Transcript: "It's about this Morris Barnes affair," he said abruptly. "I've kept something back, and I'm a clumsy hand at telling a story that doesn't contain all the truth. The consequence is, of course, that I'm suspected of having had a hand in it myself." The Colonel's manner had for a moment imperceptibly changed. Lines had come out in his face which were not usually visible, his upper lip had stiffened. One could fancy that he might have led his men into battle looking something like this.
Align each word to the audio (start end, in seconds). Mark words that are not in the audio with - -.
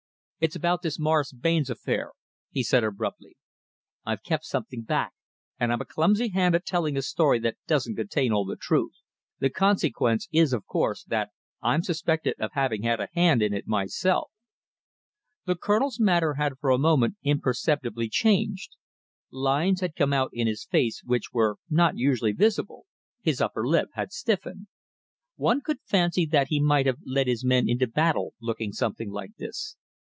"It's 0.43 0.55
about 0.55 0.81
this 0.81 0.97
Morris 0.97 1.31
Barnes 1.31 1.69
affair," 1.69 2.13
he 2.49 2.63
said 2.63 2.83
abruptly. 2.83 3.37
"I've 4.07 4.23
kept 4.23 4.43
something 4.43 4.81
back, 4.81 5.11
and 5.59 5.71
I'm 5.71 5.81
a 5.81 5.85
clumsy 5.85 6.29
hand 6.29 6.55
at 6.55 6.65
telling 6.65 6.97
a 6.97 7.03
story 7.03 7.37
that 7.37 7.57
doesn't 7.67 7.95
contain 7.95 8.31
all 8.31 8.43
the 8.43 8.55
truth. 8.55 8.93
The 9.37 9.51
consequence 9.51 10.27
is, 10.31 10.51
of 10.51 10.65
course, 10.65 11.03
that 11.03 11.29
I'm 11.61 11.83
suspected 11.83 12.37
of 12.39 12.53
having 12.53 12.81
had 12.81 12.99
a 12.99 13.09
hand 13.13 13.43
in 13.43 13.53
it 13.53 13.67
myself." 13.67 14.31
The 15.45 15.55
Colonel's 15.55 15.99
manner 15.99 16.33
had 16.33 16.53
for 16.59 16.71
a 16.71 16.79
moment 16.79 17.17
imperceptibly 17.21 18.09
changed. 18.09 18.77
Lines 19.29 19.81
had 19.81 19.95
come 19.95 20.11
out 20.11 20.31
in 20.33 20.47
his 20.47 20.65
face 20.65 21.03
which 21.03 21.31
were 21.31 21.57
not 21.69 21.97
usually 21.99 22.31
visible, 22.31 22.87
his 23.21 23.41
upper 23.41 23.67
lip 23.67 23.89
had 23.93 24.11
stiffened. 24.11 24.65
One 25.35 25.61
could 25.61 25.81
fancy 25.85 26.25
that 26.25 26.47
he 26.47 26.59
might 26.59 26.87
have 26.87 26.97
led 27.05 27.27
his 27.27 27.45
men 27.45 27.69
into 27.69 27.85
battle 27.85 28.33
looking 28.41 28.71
something 28.71 29.11
like 29.11 29.35
this. 29.37 29.75